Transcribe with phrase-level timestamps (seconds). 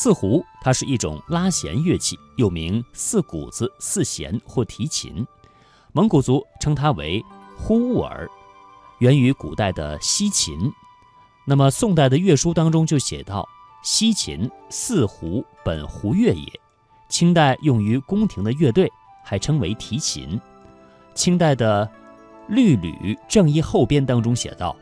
[0.00, 5.26] 四胡它是一种拉弦乐器，又名四鼓子、四弦或提琴。
[5.90, 7.20] 蒙古族称它为
[7.56, 8.30] 呼兀尔，
[9.00, 10.72] 源于古代的西秦。
[11.44, 13.44] 那么宋代的乐书当中就写到
[13.82, 16.60] ：“西秦四胡本胡乐也。”
[17.10, 18.88] 清代用于宫廷的乐队
[19.24, 20.40] 还称为提琴。
[21.12, 21.84] 清代的
[22.46, 24.76] 《律吕正义后编》当中写道：“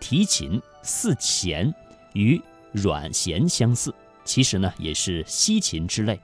[0.00, 1.70] 提琴四弦，
[2.14, 2.40] 与
[2.72, 3.94] 阮弦相似。”
[4.24, 6.18] 其实呢，也是西琴之类。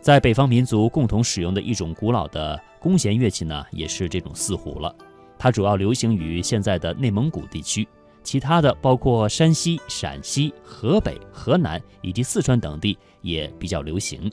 [0.00, 4.94] 在北方民族共同使用的一种古老的弓弦乐器呢，也是这种四胡了。
[5.38, 7.86] 它主要流行于现在的内蒙古地区。
[8.22, 14.32] 其他的包括山西、陕西、河北、河南以及四川等地也比较流行。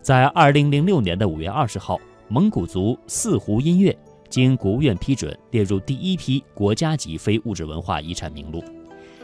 [0.00, 3.98] 在二零零六年的五月二十号，蒙古族四胡音乐
[4.30, 8.62] 经国务院批准列入第一批国家级非物质文化遗产名录。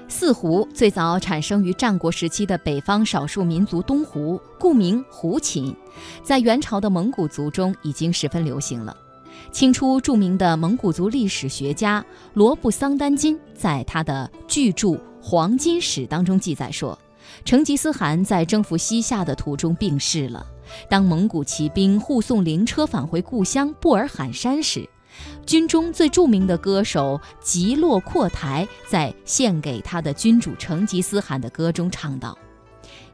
[0.08, 5.74] 四胡最早产生于战国时期的北方少数民族东胡，故名胡琴，
[6.22, 8.96] 在元朝的蒙古族中已经十分流行了。
[9.50, 14.88] 清初著名的蒙古族历史学家罗布桑丹金在他的巨著
[15.20, 16.96] 《黄金史》当中记载说，
[17.44, 20.46] 成吉思汗在征服西夏的途中病逝了。
[20.88, 24.88] 当蒙古骑兵护送灵车返回故乡布尔罕山时，
[25.46, 32.36] 军中最著名的歌手吉洛阔台在献给他的君主成吉思汗的歌中唱道：“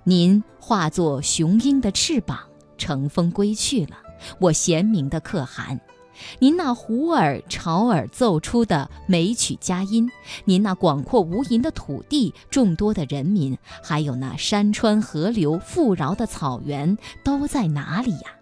[0.04, 2.38] 您化作雄鹰的翅膀，
[2.78, 3.96] 乘风归去了，
[4.38, 5.80] 我贤明的可汗。”
[6.38, 10.10] 您那胡耳朝耳奏出的美曲佳音，
[10.44, 18.34] 您那广阔无垠的土地、众多的人民，还有那山川河流、富饶的草原，都在哪里呀？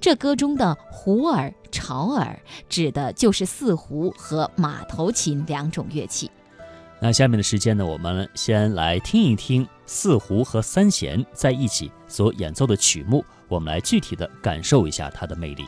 [0.00, 2.38] 这歌中的胡耳、潮耳，
[2.68, 6.30] 指的就是四胡和马头琴两种乐器。
[6.98, 15.66] 那下面的时间呢，我们先来听一听四胡和三弦在一起所演奏的曲目，我们来具体的感受一下它的魅力。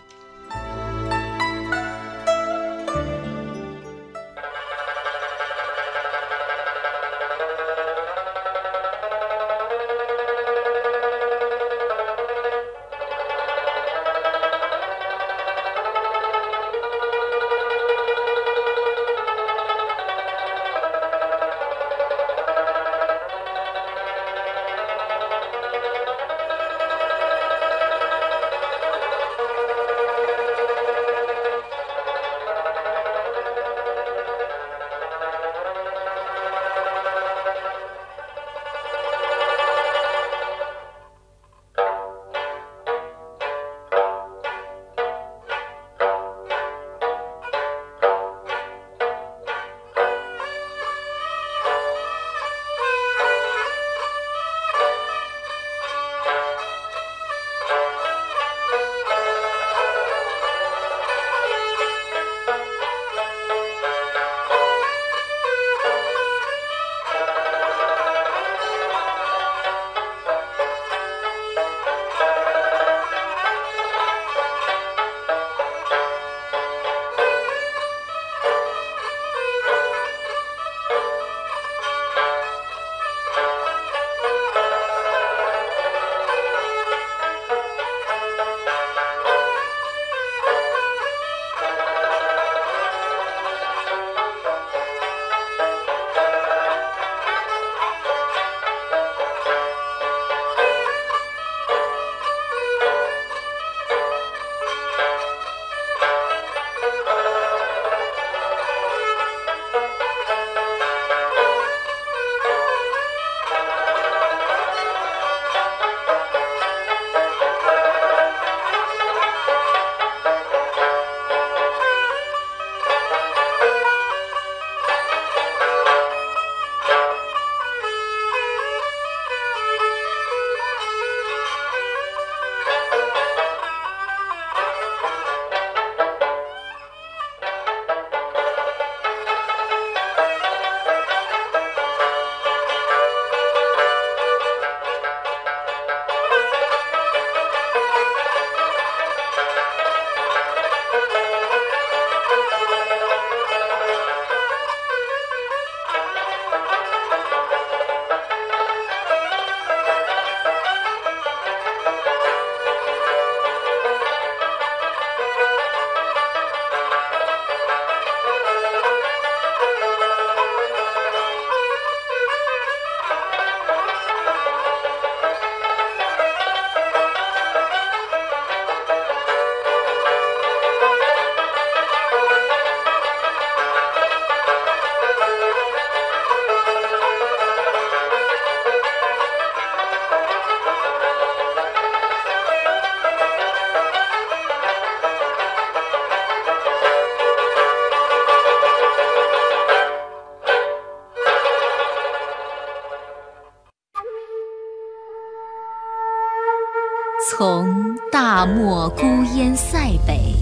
[208.48, 209.02] 漠孤
[209.34, 210.34] 烟塞北，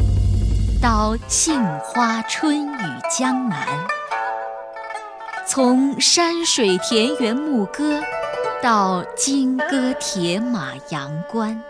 [0.81, 3.58] 到杏花春雨江南；
[5.47, 8.00] 从山水田园牧歌，
[8.62, 11.61] 到金戈铁马阳关。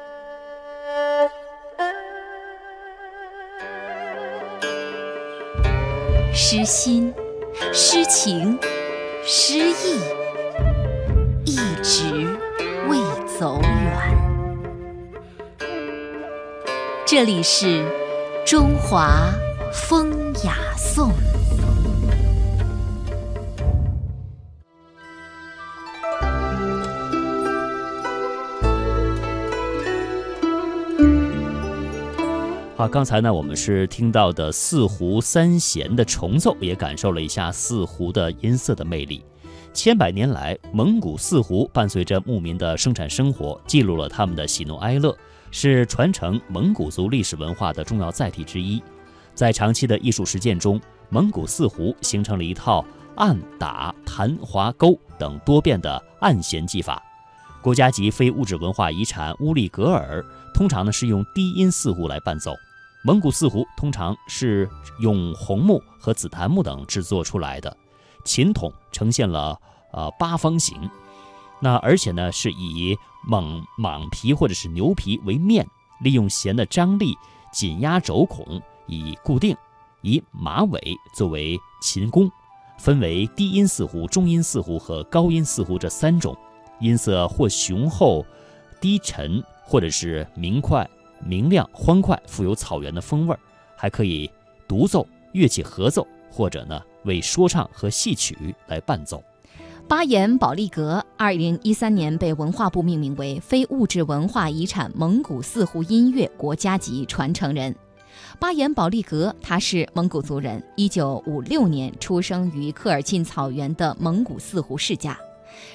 [6.34, 7.14] 诗心、
[7.72, 8.58] 诗情、
[9.24, 10.00] 诗意，
[11.46, 12.28] 一直
[12.88, 12.98] 未
[13.38, 13.85] 走远。
[17.18, 17.82] 这里是
[18.44, 19.32] 中华
[19.72, 21.10] 风雅颂。
[32.76, 39.24] 好，刚才呢，我们是听到的四胡三弦的重奏，也感受了一下四胡的音色的魅力。
[39.72, 45.16] 千百年来，蒙古四胡伴随着牧民的生产生活，记录了他们的喜怒哀乐。
[45.50, 48.82] 是传承蒙古族历史文化的重要载体之一。
[49.34, 52.84] 在长期的艺术实践中，蒙古四胡形成了一套
[53.16, 57.02] 按、打、弹、划、勾等多变的按弦技法。
[57.62, 62.54] 国家级非物质文化遗产乌力格尔通常呢是用低音四胡来伴奏。
[63.04, 64.68] 蒙古四胡通常是
[65.00, 67.76] 用红木和紫檀木等制作出来的，
[68.24, 69.58] 琴筒呈现了
[69.92, 70.76] 呃八方形。
[71.60, 72.96] 那而且呢，是以
[73.28, 75.66] 蟒蟒皮或者是牛皮为面，
[76.00, 77.16] 利用弦的张力
[77.52, 79.56] 紧压轴孔以固定，
[80.02, 80.80] 以马尾
[81.14, 82.30] 作为琴弓，
[82.78, 86.36] 分为低音四胡、中音四胡和高音四胡这三种，
[86.78, 88.24] 音色或雄厚、
[88.80, 90.88] 低沉，或者是明快、
[91.24, 93.40] 明亮、欢快，富有草原的风味儿，
[93.74, 94.30] 还可以
[94.68, 99.22] 独奏、乐器合奏，或者呢为说唱和戏曲来伴奏。
[99.88, 107.72] 巴彦保利格，二零一三年被文化部命名为非物质文化遗产蒙古四胡音乐国家级传承人。
[108.40, 115.16] 巴彦保利格，他是蒙古族人，一九五六年出生于科尔沁草原的蒙古四胡世家，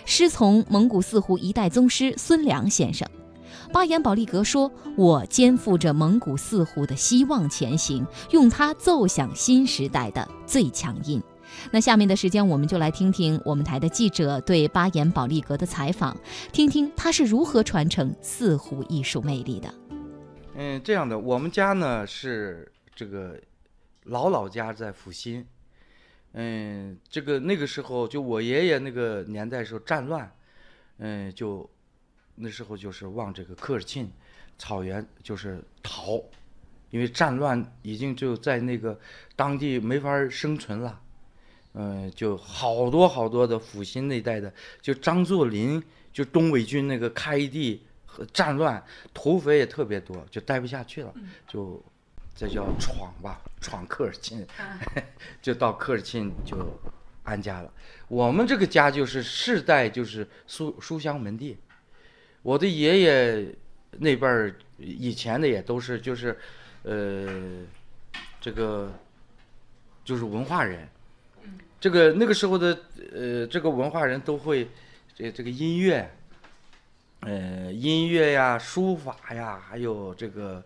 [0.03, 3.07] 师从蒙古四胡一代宗师孙良先生。
[3.71, 11.23] 巴彦保利格说：“我肩负着蒙古四胡的希望前行，用它奏响新时代的最强音。”
[11.71, 16.15] 那下面的时间，我们就来听听我们台的记者对巴彦保利格的采访，
[16.51, 19.73] 听听他是如何传承四胡艺术魅力的。
[20.55, 23.39] 嗯，这样的，我们家呢是这个
[24.03, 25.45] 老老家在阜新，
[26.33, 30.29] 嗯，这个那个时候就我爷爷那个年代时候战乱，
[30.97, 31.69] 嗯，就
[32.35, 34.09] 那时候就是往这个科尔沁
[34.57, 36.21] 草原就是逃，
[36.89, 38.99] 因为战乱已经就在那个
[39.35, 40.99] 当地没法生存了。
[41.73, 45.81] 嗯，就好多好多的阜新那代的，就张作霖，
[46.11, 48.83] 就东北军那个开地和战乱，
[49.13, 51.13] 土匪也特别多，就待不下去了，
[51.47, 51.81] 就
[52.35, 54.45] 这叫闯吧， 闯科尔沁，
[55.41, 56.57] 就到科尔沁就
[57.23, 57.71] 安家了。
[58.09, 61.55] 我们这个家就是世代就是书书香门第，
[62.41, 63.55] 我的爷爷
[63.91, 66.37] 那辈儿以前的也都是就是，
[66.83, 67.63] 呃，
[68.41, 68.91] 这个
[70.03, 70.85] 就是文化人。
[71.81, 72.77] 这个那个时候的
[73.11, 74.69] 呃，这个文化人都会，
[75.15, 76.15] 这这个音乐，
[77.21, 80.63] 呃，音乐呀、书法呀，还有这个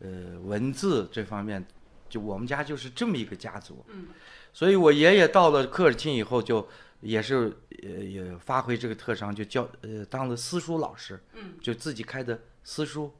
[0.00, 1.64] 呃文字这方面，
[2.08, 3.84] 就我们家就是这么一个家族。
[3.90, 4.08] 嗯。
[4.52, 6.68] 所以我爷爷到了科尔沁以后，就
[7.00, 11.22] 也是呃也发挥这个特长，就教呃当了私塾老师。
[11.34, 11.54] 嗯。
[11.62, 13.12] 就自己开的私塾，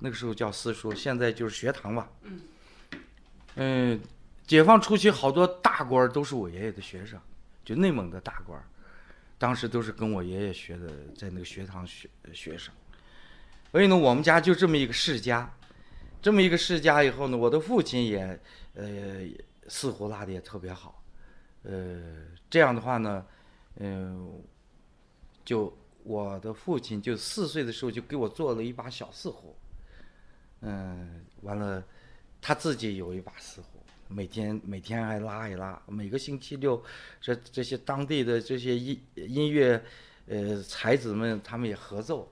[0.00, 2.10] 那个时候叫私塾，现在就是学堂吧。
[2.22, 2.40] 嗯。
[3.54, 4.00] 嗯。
[4.48, 7.20] 解放初期，好多大官都是我爷爷的学生，
[7.66, 8.58] 就内蒙的大官，
[9.36, 12.72] 当时都是跟我爷爷学的，在那个学堂学学生。
[13.70, 15.54] 所以呢，我们家就这么一个世家，
[16.22, 18.40] 这么一个世家以后呢，我的父亲也，
[18.72, 19.28] 呃，
[19.68, 21.04] 四胡拉的也特别好，
[21.64, 22.14] 呃，
[22.48, 23.26] 这样的话呢，
[23.76, 24.42] 嗯，
[25.44, 29.54] 就我的父亲就四岁的时候就给我做了一把小四胡，
[30.62, 31.84] 嗯，完了，
[32.40, 33.77] 他自己有一把四胡。
[34.10, 36.82] 每天每天还拉一拉，每个星期六，
[37.20, 39.82] 这这些当地的这些音音乐，
[40.26, 42.26] 呃才子们他们也合奏，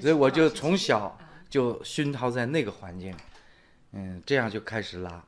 [0.00, 1.16] 所以我就从小
[1.48, 3.14] 就熏陶在那个环境，
[3.92, 5.24] 嗯，这样就开始拉，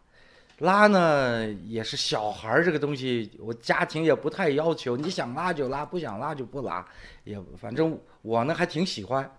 [0.58, 6.85] 拉呢也是小孩儿这个东西，我家庭也不太要求，你想拉就拉，不想拉就不拉，
[7.23, 9.32] 也反正我呢还挺喜欢，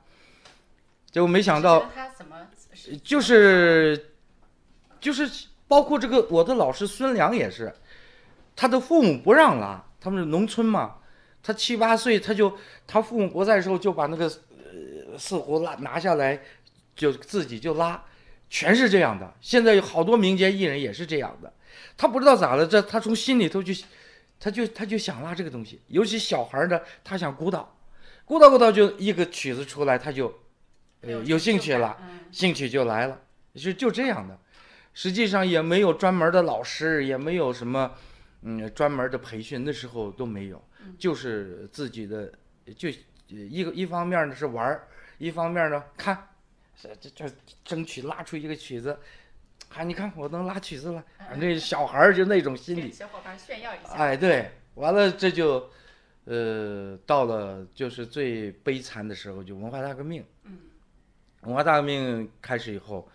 [1.12, 1.91] 就没想到，
[3.03, 4.12] 就是
[5.01, 5.49] 就是。
[5.69, 7.71] 包括这个，我的老师孙良也是，
[8.55, 10.95] 他的父母不让拉，他们是农村嘛，
[11.43, 12.57] 他七八岁他就
[12.88, 16.41] 他父母不在的时候就把那个呃四胡拉拿下来，
[16.95, 18.03] 就自己就拉，
[18.49, 19.31] 全是这样的。
[19.39, 21.53] 现在有好多民间艺人也是这样的，
[21.95, 23.71] 他不知道咋了，这他从心里头就，
[24.39, 25.79] 他就他就想拉这个东西。
[25.88, 27.77] 尤其小孩儿呢，他想鼓捣，
[28.25, 30.33] 鼓捣鼓捣就一个曲子出来，他就，
[31.01, 31.95] 呃，有兴趣了，
[32.31, 33.21] 兴趣就来了，
[33.53, 34.35] 就就这样的。
[35.00, 37.89] 实际上也没有专门的老师，也没有什么，
[38.41, 40.62] 嗯，专门的培训，那时候都没有，
[40.98, 42.29] 就是自己的，
[42.75, 42.89] 就
[43.27, 46.27] 一个一方面呢是玩儿，一方面呢看，
[46.75, 49.00] 这这这争取拉出一个曲子，
[49.70, 51.01] 啊，你看我能拉曲子了，
[51.38, 53.94] 那小孩儿就那种心理，小伙伴炫耀一下。
[53.94, 55.70] 哎，对，完了这就，
[56.25, 60.25] 呃，到了就是最悲惨的时候，就文化大革命。
[60.44, 60.60] 嗯。
[61.44, 63.10] 文化大革命开始以后。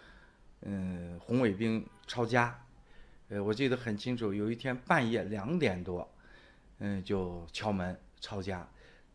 [0.66, 2.58] 嗯，红卫兵抄家，
[3.28, 4.32] 呃，我记得很清楚。
[4.32, 6.08] 有一天半夜两点多，
[6.78, 8.66] 嗯，就敲门抄家。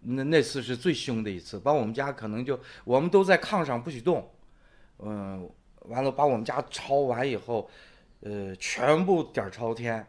[0.01, 4.32] 那那次是最凶的一次，把我们家可能就我们都在炕上不许动，
[5.00, 5.50] 嗯，
[5.86, 7.70] 完了把我们家抄完以后，
[8.22, 10.06] 呃，全部点朝天，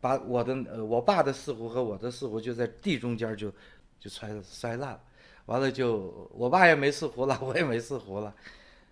[0.00, 3.50] 把我的呃我爸的四胡和我的四胡就在地中间就
[3.98, 5.00] 就摔摔烂了。
[5.46, 8.34] 完了就我爸也没四胡了，我也没四胡了。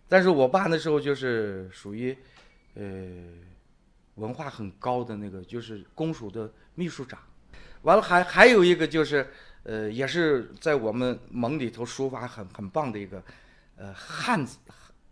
[0.09, 2.17] 但是我爸那时候就是属于，
[2.75, 2.83] 呃，
[4.15, 7.21] 文化很高的那个，就是公署的秘书长。
[7.83, 9.31] 完了还还有一个就是，
[9.63, 13.23] 呃，也是在我们蒙里头书法很很棒的一个，
[13.77, 14.59] 呃，汉字，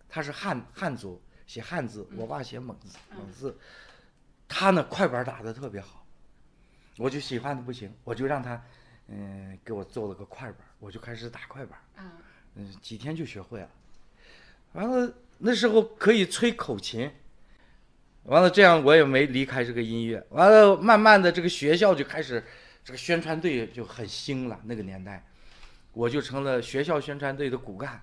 [0.09, 2.07] 他是汉汉族，写汉字。
[2.17, 3.57] 我爸写蒙字，蒙字。
[4.49, 6.07] 他呢快板打的特别好，
[6.97, 8.61] 我就喜欢的不行，我就让他，
[9.09, 11.79] 嗯，给我做了个快板，我就开始打快板。
[12.55, 13.71] 嗯，几天就学会了。
[14.73, 17.11] 完了，那时候可以吹口琴。
[18.25, 20.21] 完了，这样我也没离开这个音乐。
[20.31, 22.45] 完了，慢慢的这个学校就开始，
[22.85, 24.61] 这个宣传队就很兴了。
[24.65, 25.25] 那个年代，
[25.93, 28.03] 我就成了学校宣传队的骨干，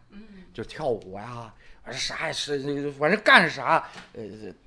[0.54, 1.54] 就跳舞呀，
[1.84, 4.24] 反正啥也是，反正干啥呃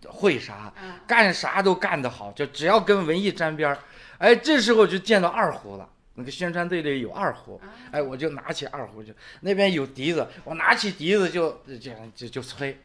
[0.07, 0.71] 会啥，
[1.07, 3.79] 干啥都干得好，就只要跟文艺沾边儿。
[4.19, 5.89] 哎，这时候就见到二胡了。
[6.19, 7.61] 那个宣传队里有二胡，
[7.93, 12.77] 哎，我就拿起二胡就那边有笛子，我拿起笛子就这样就就吹，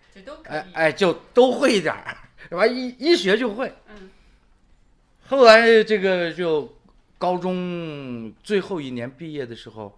[0.43, 2.17] 哎哎就都会一点儿，
[2.51, 3.73] 完一一学就会。
[3.87, 4.09] 嗯。
[5.27, 6.71] 后来这个就
[7.17, 9.97] 高中最后一年毕业的时候，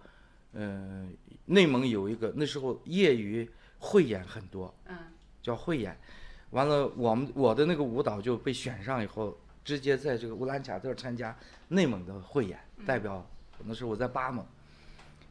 [0.52, 1.12] 嗯，
[1.46, 4.96] 内蒙有一个那时候业余汇演很多，嗯，
[5.42, 5.98] 叫汇演，
[6.50, 9.36] 完了我们我的那个舞蹈就被选上以后。
[9.64, 11.34] 直接在这个乌兰察特参加
[11.68, 13.26] 内蒙的汇演，代表
[13.64, 14.44] 那时候我在巴盟，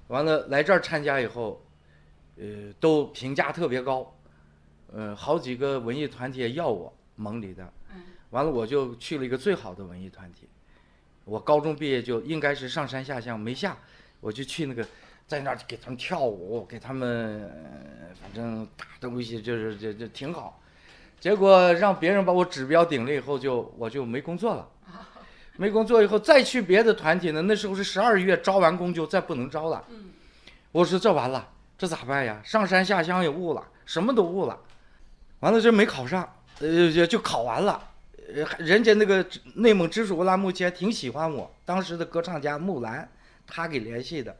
[0.08, 1.63] 完了来这儿参加以后，
[2.38, 4.12] 呃，都评价特别高，
[4.92, 7.72] 呃，好几个文艺团体也要我蒙里的，
[8.32, 10.50] 完了我就去了一个最好的文艺团体，
[11.25, 13.78] 我高中毕业就应该是上山下乡没下，
[14.20, 14.84] 我就去那个
[15.28, 17.48] 在那儿给他们跳舞，给他们
[18.20, 20.60] 反正打东西就是就就挺好。
[21.24, 24.68] 结果让别人把我指标顶了以后，就我就没工作了。
[25.56, 27.42] 没工作以后再去别的团体呢？
[27.44, 29.82] 那时候是十二月招完工就再不能招了。
[30.74, 32.42] 我说这完了，这咋办呀？
[32.44, 34.60] 上山下乡也误了，什么都误了。
[35.39, 37.82] 完了这没考上，呃，也就考完了。
[38.36, 39.25] 呃，人家那个
[39.56, 43.10] 内蒙直属乌兰木齐挺喜欢我，当时的歌唱家木兰，
[43.48, 44.36] 他给联系的。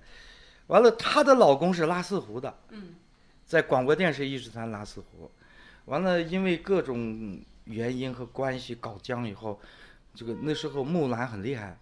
[0.68, 2.54] 完了，她的老公是拉四胡的。
[3.46, 5.32] 在广播电视艺术团拉四胡。
[5.86, 9.60] 完了，因为各种原因和关系搞僵以后，
[10.16, 11.78] 这个那时候木兰很厉害，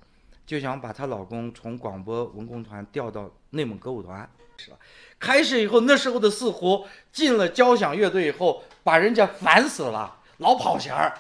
[0.46, 4.28] 就想把她老公从广播文工团调到内蒙歌舞团，
[4.58, 4.78] 是吧？
[5.20, 11.14] 开始以后，那时候的四胡进了交响乐队以后，把人家烦死了，老跑弦儿。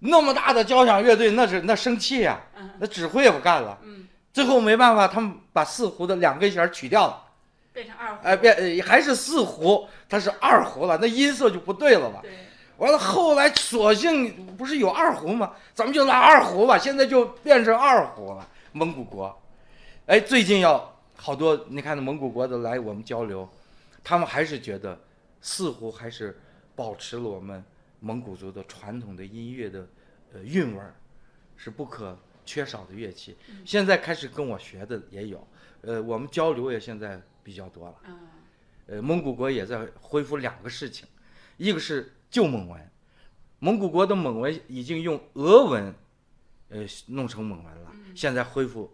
[0.00, 2.40] 那么大的交响乐队，那是那生气呀，
[2.78, 3.78] 那指挥也不干了。
[4.32, 7.22] 最后没办法，他们把四胡的两根弦取掉了。
[7.80, 12.20] 变成二胡，哎，变还是四胡，它是二胡了，那音色就不对了吧？
[12.22, 12.30] 对。
[12.76, 15.54] 完了，后来索性不是有二胡吗？
[15.74, 16.76] 咱们就拉二胡吧。
[16.76, 18.46] 现在就变成二胡了。
[18.72, 19.34] 蒙古国，
[20.06, 23.48] 哎，最近要好多，你看那蒙古国的来我们交流，
[24.04, 24.98] 他们还是觉得
[25.40, 26.38] 四胡还是
[26.74, 27.64] 保持了我们
[28.00, 29.86] 蒙古族的传统的音乐的
[30.34, 30.94] 呃韵味儿，
[31.56, 33.36] 是不可缺少的乐器。
[33.64, 35.46] 现在开始跟我学的也有，
[35.80, 37.18] 呃，我们交流也现在。
[37.50, 37.96] 比较多了，
[38.86, 41.04] 呃，蒙古国也在恢复两个事情，
[41.56, 42.90] 一个是旧蒙文，
[43.58, 45.92] 蒙古国的蒙文已经用俄文，
[46.68, 48.88] 呃，弄成蒙文了，现在恢复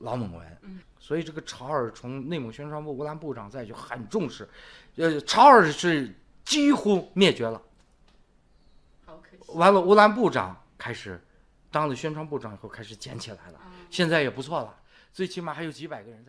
[0.00, 0.58] 老蒙文，
[0.98, 4.48] 所以这个朝尔从内蒙宣传部乌兰部长在就很重视，
[4.96, 7.60] 呃，潮儿是几乎灭绝了，
[9.48, 11.22] 完了乌兰部长开始
[11.70, 13.60] 当了宣传部长以后开始捡起来了，
[13.90, 14.74] 现在也不错了，
[15.12, 16.22] 最起码还有几百个人在。